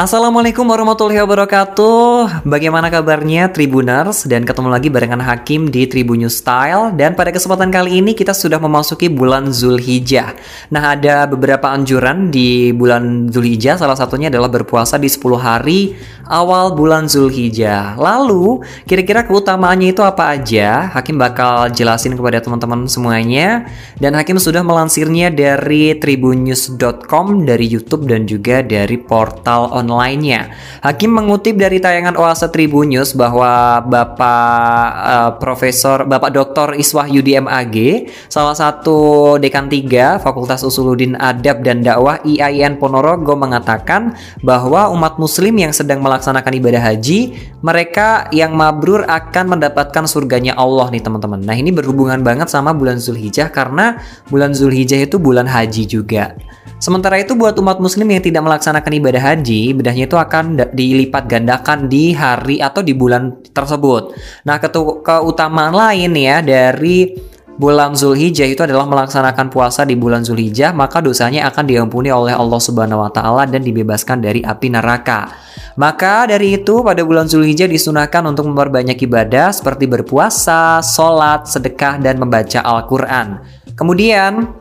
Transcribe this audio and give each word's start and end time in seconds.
Assalamualaikum 0.00 0.64
warahmatullahi 0.64 1.20
wabarakatuh. 1.20 2.48
Bagaimana 2.48 2.88
kabarnya 2.88 3.52
Tribuners? 3.52 4.24
Dan 4.24 4.48
ketemu 4.48 4.72
lagi 4.72 4.88
barengan 4.88 5.20
Hakim 5.20 5.68
di 5.68 5.84
Tribunnews 5.84 6.40
Style. 6.40 6.96
Dan 6.96 7.12
pada 7.12 7.28
kesempatan 7.28 7.68
kali 7.68 8.00
ini 8.00 8.16
kita 8.16 8.32
sudah 8.32 8.56
memasuki 8.56 9.12
bulan 9.12 9.52
Zulhijjah. 9.52 10.40
Nah 10.72 10.96
ada 10.96 11.28
beberapa 11.28 11.68
anjuran 11.68 12.32
di 12.32 12.72
bulan 12.72 13.28
Zulhijjah. 13.28 13.76
Salah 13.76 13.92
satunya 13.92 14.32
adalah 14.32 14.48
berpuasa 14.48 14.96
di 14.96 15.04
10 15.04 15.36
hari 15.36 15.92
awal 16.32 16.72
bulan 16.72 17.04
Zulhijjah. 17.04 18.00
Lalu 18.00 18.64
kira-kira 18.88 19.28
keutamaannya 19.28 19.92
itu 19.92 20.00
apa 20.00 20.32
aja? 20.32 20.96
Hakim 20.96 21.20
bakal 21.20 21.68
jelasin 21.76 22.16
kepada 22.16 22.40
teman-teman 22.40 22.88
semuanya. 22.88 23.68
Dan 24.00 24.16
Hakim 24.16 24.40
sudah 24.40 24.64
melansirnya 24.64 25.28
dari 25.28 25.92
tribunnews.com 25.92 27.44
Dari 27.44 27.68
Youtube 27.68 28.08
dan 28.08 28.24
juga 28.24 28.64
dari 28.64 28.96
portal 28.96 29.68
online 29.68 29.89
lainnya. 29.90 30.54
Hakim 30.80 31.10
mengutip 31.10 31.58
dari 31.58 31.82
tayangan 31.82 32.14
Oase 32.16 32.48
Tribunnews 32.48 33.12
bahwa 33.18 33.82
Bapak 33.84 34.86
uh, 35.02 35.30
Profesor 35.42 36.06
Bapak 36.06 36.30
Dr. 36.30 36.78
Iswah 36.78 37.10
Yudi 37.10 37.36
MAG, 37.42 38.06
salah 38.30 38.54
satu 38.54 39.36
dekan 39.36 39.66
3 39.66 40.22
Fakultas 40.22 40.62
Usuluddin 40.62 41.18
Adab 41.18 41.66
dan 41.66 41.82
Dakwah 41.82 42.22
IAIN 42.22 42.78
Ponorogo 42.78 43.34
mengatakan 43.34 44.14
bahwa 44.40 44.88
umat 44.94 45.18
muslim 45.18 45.58
yang 45.58 45.74
sedang 45.74 46.00
melaksanakan 46.00 46.52
ibadah 46.56 46.80
haji, 46.80 47.34
mereka 47.60 48.30
yang 48.30 48.54
mabrur 48.54 49.04
akan 49.04 49.58
mendapatkan 49.58 50.06
surganya 50.06 50.56
Allah 50.56 50.88
nih 50.88 51.02
teman-teman. 51.02 51.42
Nah, 51.42 51.56
ini 51.56 51.74
berhubungan 51.74 52.22
banget 52.22 52.48
sama 52.48 52.72
bulan 52.72 53.02
Zulhijjah 53.02 53.50
karena 53.50 54.00
bulan 54.30 54.54
Zulhijjah 54.56 55.02
itu 55.02 55.18
bulan 55.18 55.44
haji 55.44 55.84
juga. 55.84 56.36
Sementara 56.80 57.20
itu 57.20 57.36
buat 57.36 57.60
umat 57.60 57.76
muslim 57.76 58.08
yang 58.08 58.24
tidak 58.24 58.40
melaksanakan 58.40 58.92
ibadah 58.96 59.20
haji, 59.20 59.69
bedahnya 59.72 60.06
itu 60.06 60.16
akan 60.18 60.58
dilipat 60.74 61.24
gandakan 61.26 61.86
di 61.86 62.14
hari 62.14 62.58
atau 62.58 62.80
di 62.82 62.92
bulan 62.94 63.42
tersebut. 63.50 64.14
Nah, 64.46 64.56
keutamaan 64.58 65.74
lain 65.74 66.12
ya 66.14 66.40
dari 66.44 67.12
bulan 67.60 67.92
Zulhijjah 67.92 68.48
itu 68.48 68.64
adalah 68.64 68.88
melaksanakan 68.88 69.52
puasa 69.52 69.84
di 69.84 69.92
bulan 69.92 70.24
Zulhijjah, 70.24 70.72
maka 70.72 71.04
dosanya 71.04 71.44
akan 71.52 71.68
diampuni 71.68 72.08
oleh 72.08 72.32
Allah 72.32 72.56
Subhanahu 72.56 73.04
wa 73.04 73.12
taala 73.12 73.44
dan 73.44 73.60
dibebaskan 73.60 74.24
dari 74.24 74.40
api 74.40 74.72
neraka. 74.72 75.28
Maka 75.76 76.24
dari 76.24 76.56
itu 76.56 76.80
pada 76.80 77.04
bulan 77.04 77.28
Zulhijjah 77.28 77.68
disunahkan 77.68 78.24
untuk 78.24 78.48
memperbanyak 78.48 78.96
ibadah 79.04 79.52
seperti 79.52 79.84
berpuasa, 79.84 80.80
sholat, 80.80 81.48
sedekah, 81.48 82.00
dan 82.00 82.16
membaca 82.16 82.64
Al-Quran. 82.64 83.40
Kemudian 83.76 84.59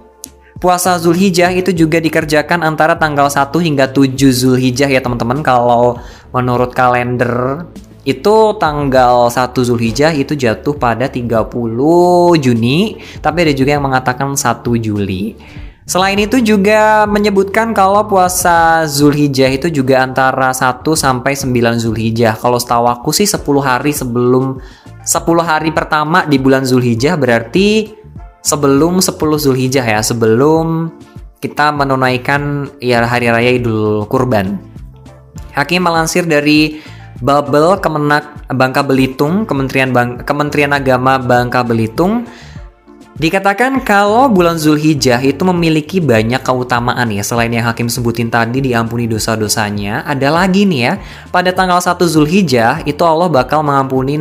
puasa 0.60 1.00
Zulhijjah 1.00 1.50
itu 1.56 1.72
juga 1.72 2.04
dikerjakan 2.04 2.68
antara 2.68 3.00
tanggal 3.00 3.32
1 3.32 3.50
hingga 3.64 3.90
7 3.90 4.12
Zulhijjah 4.30 4.92
ya 4.92 5.00
teman-teman. 5.00 5.40
Kalau 5.40 5.98
menurut 6.36 6.76
kalender 6.76 7.66
itu 8.04 8.36
tanggal 8.60 9.32
1 9.32 9.56
Zulhijjah 9.56 10.12
itu 10.12 10.36
jatuh 10.36 10.76
pada 10.76 11.08
30 11.08 11.48
Juni, 12.38 13.00
tapi 13.24 13.38
ada 13.48 13.54
juga 13.56 13.80
yang 13.80 13.88
mengatakan 13.88 14.36
1 14.36 14.76
Juli. 14.78 15.36
Selain 15.90 16.22
itu 16.22 16.38
juga 16.46 17.10
menyebutkan 17.10 17.74
kalau 17.74 18.06
puasa 18.06 18.86
Zulhijjah 18.86 19.50
itu 19.50 19.74
juga 19.74 20.06
antara 20.06 20.54
1 20.54 20.86
sampai 20.94 21.34
9 21.34 21.82
Zulhijjah. 21.82 22.38
Kalau 22.38 22.62
setahu 22.62 22.86
aku 22.86 23.10
sih 23.10 23.26
10 23.26 23.42
hari 23.58 23.90
sebelum 23.90 24.62
10 25.02 25.42
hari 25.42 25.74
pertama 25.74 26.30
di 26.30 26.38
bulan 26.38 26.62
Zulhijjah 26.62 27.18
berarti 27.18 27.99
sebelum 28.42 29.04
10 29.04 29.16
Zulhijjah 29.18 29.86
ya, 29.86 30.00
sebelum 30.04 30.94
kita 31.40 31.72
menunaikan 31.72 32.68
ya 32.84 33.04
hari 33.08 33.32
raya 33.32 33.52
Idul 33.56 34.04
Kurban. 34.08 34.60
Hakim 35.56 35.84
melansir 35.84 36.24
dari 36.24 36.80
Babel 37.20 37.80
Kemenak 37.84 38.48
Bangka 38.48 38.80
Belitung, 38.80 39.44
Kementerian 39.44 39.92
Bang, 39.92 40.24
Kementerian 40.24 40.72
Agama 40.72 41.20
Bangka 41.20 41.68
Belitung 41.68 42.24
Dikatakan 43.20 43.84
kalau 43.84 44.32
bulan 44.32 44.56
Zulhijjah 44.56 45.20
itu 45.20 45.44
memiliki 45.44 46.00
banyak 46.00 46.40
keutamaan 46.40 47.12
ya 47.12 47.20
Selain 47.20 47.52
yang 47.52 47.68
Hakim 47.68 47.92
sebutin 47.92 48.32
tadi 48.32 48.64
diampuni 48.64 49.12
dosa-dosanya 49.12 50.08
Ada 50.08 50.32
lagi 50.32 50.64
nih 50.64 50.80
ya 50.88 50.94
Pada 51.28 51.52
tanggal 51.52 51.84
1 51.84 52.00
Zulhijjah 52.00 52.88
itu 52.88 53.04
Allah 53.04 53.28
bakal 53.28 53.60
mengampuni 53.60 54.16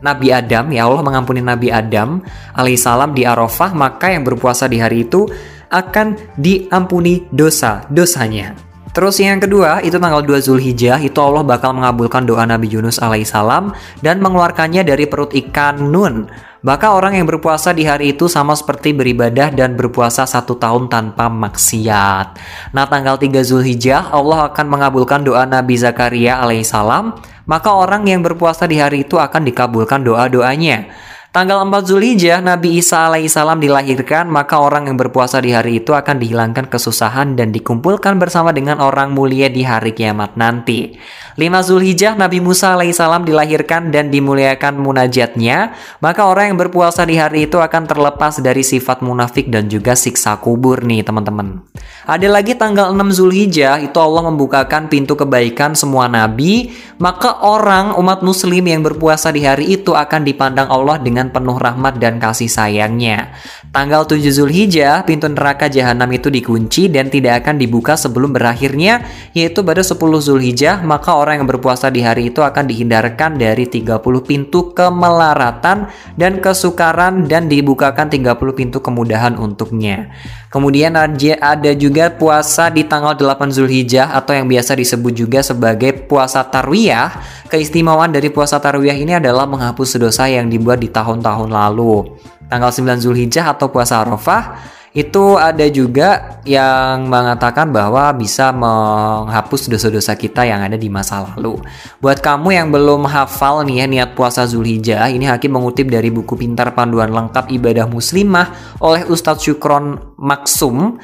Nabi 0.00 0.32
Adam, 0.32 0.68
ya 0.72 0.88
Allah 0.88 1.04
mengampuni 1.04 1.44
Nabi 1.44 1.68
Adam 1.68 2.24
alaihissalam 2.56 3.12
di 3.12 3.28
Arafah, 3.28 3.72
maka 3.76 4.12
yang 4.12 4.24
berpuasa 4.24 4.66
di 4.66 4.80
hari 4.80 5.08
itu 5.08 5.28
akan 5.70 6.18
diampuni 6.36 7.28
dosa-dosanya. 7.30 8.56
Terus 8.90 9.22
yang 9.22 9.38
kedua, 9.38 9.78
itu 9.86 10.02
tanggal 10.02 10.18
2 10.26 10.50
Zulhijjah, 10.50 10.98
itu 10.98 11.14
Allah 11.22 11.46
bakal 11.46 11.70
mengabulkan 11.78 12.26
doa 12.26 12.42
Nabi 12.42 12.66
Yunus 12.66 12.98
alaihissalam 12.98 13.70
dan 14.02 14.18
mengeluarkannya 14.18 14.82
dari 14.82 15.06
perut 15.06 15.30
ikan 15.30 15.78
Nun. 15.94 16.26
Maka 16.60 16.92
orang 16.92 17.16
yang 17.16 17.24
berpuasa 17.24 17.72
di 17.72 17.88
hari 17.88 18.12
itu 18.12 18.28
sama 18.28 18.52
seperti 18.52 18.92
beribadah 18.92 19.48
dan 19.54 19.78
berpuasa 19.78 20.28
satu 20.28 20.60
tahun 20.60 20.92
tanpa 20.92 21.30
maksiat. 21.32 22.36
Nah 22.76 22.84
tanggal 22.84 23.16
3 23.16 23.40
Zulhijjah 23.40 24.12
Allah 24.12 24.52
akan 24.52 24.66
mengabulkan 24.68 25.24
doa 25.24 25.46
Nabi 25.48 25.80
Zakaria 25.80 26.42
alaihissalam. 26.42 27.16
Maka 27.50 27.74
orang 27.74 28.06
yang 28.06 28.22
berpuasa 28.22 28.70
di 28.70 28.78
hari 28.78 29.02
itu 29.02 29.18
akan 29.18 29.42
dikabulkan 29.42 30.06
doa-doanya. 30.06 30.86
Tanggal 31.30 31.62
4 31.62 31.86
Zulhijjah, 31.86 32.42
Nabi 32.42 32.82
Isa 32.82 33.06
alaihissalam 33.06 33.62
dilahirkan, 33.62 34.26
maka 34.26 34.58
orang 34.58 34.90
yang 34.90 34.98
berpuasa 34.98 35.38
di 35.38 35.54
hari 35.54 35.78
itu 35.78 35.94
akan 35.94 36.18
dihilangkan 36.18 36.66
kesusahan 36.66 37.38
dan 37.38 37.54
dikumpulkan 37.54 38.18
bersama 38.18 38.50
dengan 38.50 38.82
orang 38.82 39.14
mulia 39.14 39.46
di 39.46 39.62
hari 39.62 39.94
kiamat 39.94 40.34
nanti. 40.34 40.98
5 41.38 41.46
Zulhijjah, 41.62 42.18
Nabi 42.18 42.42
Musa 42.42 42.74
alaihissalam 42.74 43.22
dilahirkan 43.22 43.94
dan 43.94 44.10
dimuliakan 44.10 44.82
munajatnya, 44.82 45.78
maka 46.02 46.26
orang 46.26 46.50
yang 46.50 46.58
berpuasa 46.58 47.06
di 47.06 47.14
hari 47.14 47.46
itu 47.46 47.62
akan 47.62 47.86
terlepas 47.86 48.42
dari 48.42 48.66
sifat 48.66 48.98
munafik 48.98 49.54
dan 49.54 49.70
juga 49.70 49.94
siksa 49.94 50.34
kubur 50.42 50.82
nih 50.82 51.06
teman-teman. 51.06 51.62
Ada 52.10 52.26
lagi 52.26 52.58
tanggal 52.58 52.90
6 52.90 53.22
Zulhijjah, 53.22 53.78
itu 53.78 54.02
Allah 54.02 54.26
membukakan 54.34 54.90
pintu 54.90 55.14
kebaikan 55.14 55.78
semua 55.78 56.10
nabi, 56.10 56.74
maka 56.98 57.38
orang 57.44 57.94
umat 58.00 58.24
muslim 58.26 58.66
yang 58.66 58.82
berpuasa 58.82 59.30
di 59.30 59.46
hari 59.46 59.78
itu 59.78 59.94
akan 59.94 60.26
dipandang 60.26 60.66
Allah 60.66 60.98
dengan 60.98 61.19
dengan 61.20 61.36
penuh 61.36 61.60
rahmat 61.60 62.00
dan 62.00 62.16
kasih 62.16 62.48
sayangnya. 62.48 63.36
Tanggal 63.76 64.08
7 64.08 64.24
Zulhijjah, 64.32 65.04
pintu 65.04 65.28
neraka 65.28 65.68
jahanam 65.68 66.08
itu 66.16 66.32
dikunci 66.32 66.88
dan 66.88 67.12
tidak 67.12 67.44
akan 67.44 67.60
dibuka 67.60 67.92
sebelum 67.92 68.32
berakhirnya, 68.32 69.04
yaitu 69.36 69.60
pada 69.60 69.84
10 69.84 70.00
Zulhijjah, 70.00 70.80
maka 70.80 71.12
orang 71.12 71.44
yang 71.44 71.48
berpuasa 71.52 71.92
di 71.92 72.00
hari 72.00 72.32
itu 72.32 72.40
akan 72.40 72.64
dihindarkan 72.64 73.36
dari 73.36 73.68
30 73.68 74.00
pintu 74.24 74.72
kemelaratan 74.72 75.92
dan 76.16 76.32
kesukaran 76.40 77.28
dan 77.28 77.52
dibukakan 77.52 78.08
30 78.08 78.56
pintu 78.56 78.80
kemudahan 78.80 79.36
untuknya. 79.36 80.08
Kemudian 80.50 80.98
ada 80.98 81.72
juga 81.78 82.10
puasa 82.10 82.72
di 82.74 82.82
tanggal 82.88 83.14
8 83.14 83.54
Zulhijjah 83.54 84.10
atau 84.16 84.34
yang 84.34 84.50
biasa 84.50 84.74
disebut 84.74 85.12
juga 85.14 85.44
sebagai 85.44 85.94
puasa 86.08 86.42
tarwiyah. 86.42 87.29
Keistimewaan 87.50 88.14
dari 88.14 88.30
puasa 88.30 88.62
tarwiyah 88.62 88.94
ini 88.94 89.18
adalah 89.18 89.42
menghapus 89.42 89.98
dosa 89.98 90.30
yang 90.30 90.46
dibuat 90.46 90.78
di 90.78 90.86
tahun-tahun 90.86 91.50
lalu. 91.50 92.14
Tanggal 92.46 92.70
9 92.70 93.02
Zulhijjah 93.02 93.50
atau 93.50 93.66
puasa 93.74 93.98
Arafah 94.06 94.54
itu 94.90 95.38
ada 95.38 95.66
juga 95.70 96.38
yang 96.42 97.06
mengatakan 97.06 97.70
bahwa 97.70 98.10
bisa 98.14 98.50
menghapus 98.50 99.70
dosa-dosa 99.70 100.18
kita 100.18 100.42
yang 100.46 100.62
ada 100.66 100.74
di 100.74 100.90
masa 100.90 101.26
lalu. 101.26 101.62
Buat 102.02 102.18
kamu 102.22 102.54
yang 102.54 102.68
belum 102.74 103.06
hafal 103.06 103.66
nih 103.66 103.82
ya 103.82 103.86
niat 103.86 104.10
puasa 104.18 104.46
Zulhijjah, 104.46 105.10
ini 105.10 105.26
Hakim 105.30 105.54
mengutip 105.54 105.86
dari 105.90 106.10
buku 106.10 106.34
Pintar 106.34 106.74
Panduan 106.74 107.10
Lengkap 107.10 107.50
Ibadah 107.54 107.86
Muslimah 107.86 108.78
oleh 108.82 109.06
Ustadz 109.06 109.46
Syukron 109.46 110.14
Maksum. 110.18 110.98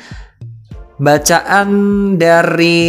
Bacaan 0.96 1.68
dari 2.16 2.88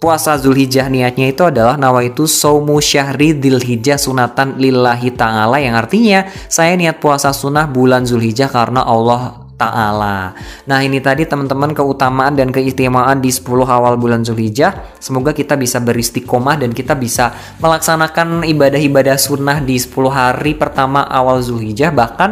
puasa 0.00 0.32
Zulhijjah 0.40 0.88
niatnya 0.88 1.28
itu 1.28 1.44
adalah 1.44 1.76
nawaitu 1.76 2.24
saumu 2.24 2.80
syahri 2.80 3.36
dzulhijjah 3.36 4.00
sunatan 4.00 4.56
lillahi 4.56 5.12
ta'ala 5.12 5.60
yang 5.60 5.76
artinya 5.76 6.24
saya 6.48 6.72
niat 6.72 7.04
puasa 7.04 7.36
sunnah 7.36 7.68
bulan 7.68 8.08
Zulhijjah 8.08 8.48
karena 8.48 8.80
Allah 8.80 9.44
Ta'ala. 9.60 10.32
Nah 10.64 10.80
ini 10.80 11.04
tadi 11.04 11.28
teman-teman 11.28 11.76
keutamaan 11.76 12.32
dan 12.32 12.48
keistimewaan 12.48 13.20
di 13.20 13.28
10 13.28 13.44
awal 13.68 14.00
bulan 14.00 14.24
Zulhijjah. 14.24 14.96
Semoga 14.96 15.36
kita 15.36 15.60
bisa 15.60 15.76
beristiqomah 15.84 16.64
dan 16.64 16.72
kita 16.72 16.96
bisa 16.96 17.36
melaksanakan 17.60 18.48
ibadah-ibadah 18.48 19.20
sunnah 19.20 19.60
di 19.60 19.76
10 19.76 19.92
hari 20.08 20.56
pertama 20.56 21.04
awal 21.04 21.44
Zulhijjah. 21.44 21.92
Bahkan 21.92 22.30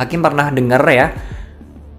Hakim 0.00 0.24
pernah 0.24 0.48
dengar 0.48 0.80
ya 0.88 1.12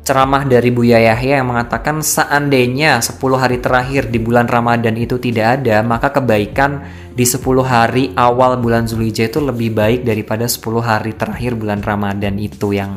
ceramah 0.07 0.48
dari 0.48 0.71
Buya 0.71 1.04
Yahya 1.04 1.44
yang 1.44 1.51
mengatakan 1.51 2.00
seandainya 2.00 3.04
10 3.04 3.19
hari 3.36 3.59
terakhir 3.59 4.07
di 4.07 4.24
bulan 4.24 4.48
Ramadan 4.48 4.95
itu 4.95 5.19
tidak 5.19 5.59
ada, 5.59 5.83
maka 5.83 6.15
kebaikan 6.15 6.88
di 7.12 7.27
10 7.27 7.44
hari 7.68 8.15
awal 8.15 8.56
bulan 8.56 8.88
Zulhijjah 8.88 9.27
itu 9.27 9.44
lebih 9.44 9.75
baik 9.75 10.07
daripada 10.07 10.48
10 10.48 10.63
hari 10.80 11.12
terakhir 11.12 11.59
bulan 11.59 11.83
Ramadan 11.83 12.39
itu 12.39 12.71
yang 12.71 12.95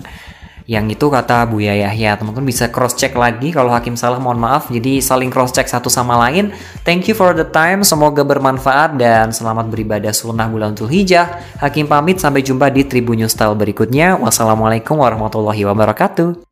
Yang 0.70 0.94
itu 0.94 1.06
kata 1.10 1.50
Buya 1.50 1.74
Yahya. 1.74 2.14
Teman-teman 2.14 2.46
bisa 2.46 2.70
cross 2.70 2.94
check 2.94 3.10
lagi 3.18 3.50
kalau 3.50 3.74
Hakim 3.74 3.98
salah 3.98 4.22
mohon 4.22 4.38
maaf. 4.38 4.70
Jadi 4.70 5.02
saling 5.02 5.26
cross 5.26 5.50
check 5.50 5.66
satu 5.66 5.90
sama 5.90 6.14
lain. 6.14 6.54
Thank 6.86 7.10
you 7.10 7.18
for 7.18 7.34
the 7.34 7.42
time. 7.42 7.82
Semoga 7.82 8.22
bermanfaat 8.22 8.94
dan 8.94 9.34
selamat 9.34 9.66
beribadah 9.66 10.14
sunnah 10.14 10.46
bulan 10.46 10.78
Zulhijjah. 10.78 11.58
Hakim 11.58 11.90
pamit 11.90 12.22
sampai 12.22 12.46
jumpa 12.46 12.70
di 12.70 12.86
Tribun 12.86 13.18
News 13.18 13.34
Style 13.34 13.58
berikutnya. 13.58 14.14
Wassalamualaikum 14.22 14.94
warahmatullahi 15.02 15.66
wabarakatuh. 15.66 16.49